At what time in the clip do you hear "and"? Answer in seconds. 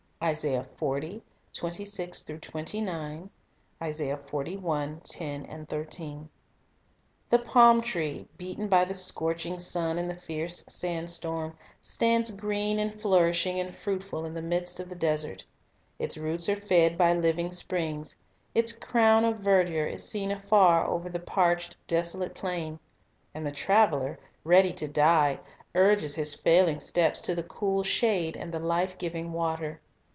9.97-10.07, 12.77-13.01, 13.59-13.75, 23.33-23.43, 28.37-28.53